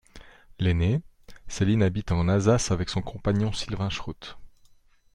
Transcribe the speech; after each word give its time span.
L'ainée, 0.57 1.03
Céline 1.47 1.83
habite 1.83 2.11
en 2.11 2.27
Alsace 2.27 2.71
avec 2.71 2.89
son 2.89 3.03
compagnon 3.03 3.53
Sylvain 3.53 3.91
Schrutt. 3.91 4.35